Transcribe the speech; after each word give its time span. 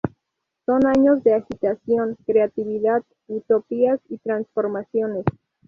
Son 0.65 0.83
años 0.87 1.23
de 1.23 1.35
agitación, 1.35 2.17
creatividad, 2.25 3.03
utopías 3.27 3.99
y 4.09 4.17
transformaciones. 4.17 5.25